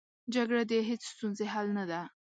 [0.33, 2.01] جګړه د هېڅ ستونزې حل نه ده